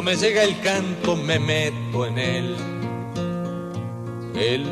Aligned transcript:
Cuando 0.00 0.12
me 0.12 0.16
llega 0.16 0.44
el 0.44 0.58
canto 0.60 1.14
me 1.14 1.38
meto 1.38 2.06
en 2.06 2.16
él. 2.16 2.56
Él 4.34 4.64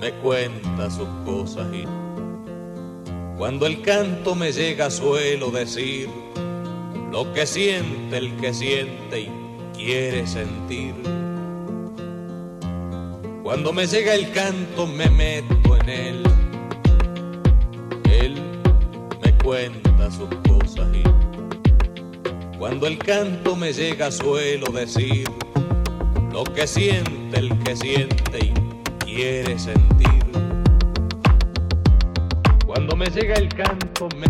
me 0.00 0.10
cuenta 0.14 0.90
sus 0.90 1.06
cosas 1.24 1.72
y 1.72 1.84
cuando 3.38 3.66
el 3.66 3.80
canto 3.82 4.34
me 4.34 4.50
llega 4.50 4.90
suelo 4.90 5.52
decir 5.52 6.08
lo 7.12 7.32
que 7.32 7.46
siente 7.46 8.16
el 8.16 8.36
que 8.38 8.52
siente 8.52 9.20
y 9.20 9.30
quiere 9.72 10.26
sentir. 10.26 10.96
Cuando 13.44 13.72
me 13.72 13.86
llega 13.86 14.14
el 14.14 14.32
canto 14.32 14.84
me 14.88 15.08
meto 15.10 15.76
en 15.76 15.88
él. 15.88 16.22
Él 18.10 18.34
me 19.22 19.32
cuenta 19.44 20.10
sus 20.10 20.28
cosas 20.48 20.88
y 20.92 21.29
cuando 22.60 22.86
el 22.86 22.98
canto 22.98 23.56
me 23.56 23.72
llega 23.72 24.10
suelo 24.10 24.70
decir 24.70 25.24
lo 26.30 26.44
que 26.44 26.66
siente 26.66 27.38
el 27.38 27.58
que 27.60 27.74
siente 27.74 28.38
y 28.38 28.52
quiere 29.02 29.58
sentir. 29.58 30.22
Cuando 32.66 32.96
me 32.96 33.06
llega 33.06 33.36
el 33.36 33.48
canto 33.48 34.10
me 34.18 34.26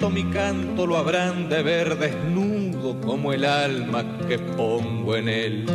Mi 0.00 0.22
canto 0.30 0.86
lo 0.86 0.96
habrán 0.96 1.48
de 1.48 1.62
ver 1.62 1.98
desnudo 1.98 3.00
como 3.00 3.32
el 3.32 3.44
alma 3.44 4.04
que 4.28 4.38
pongo 4.38 5.16
en 5.16 5.28
él. 5.28 5.66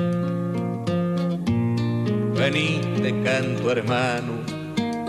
Vení, 2.36 2.80
te 3.01 3.22
canto 3.22 3.72
hermano, 3.72 4.34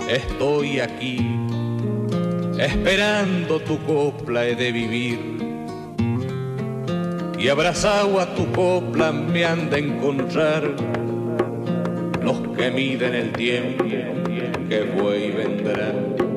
estoy 0.09 0.81
aquí, 0.81 1.19
esperando 2.59 3.61
tu 3.61 3.79
copla 3.85 4.47
he 4.47 4.57
de 4.57 4.73
vivir. 4.73 5.19
Y 7.39 7.49
abrazado 7.49 8.19
a 8.19 8.35
tu 8.35 8.51
copla 8.51 9.13
me 9.13 9.45
han 9.45 9.71
de 9.71 9.79
encontrar 9.79 10.75
los 12.23 12.41
que 12.57 12.71
miden 12.71 13.15
el 13.15 13.33
tiempo 13.33 13.85
que 13.85 14.93
fue 14.97 15.27
y 15.27 15.31
vendrá. 15.31 16.30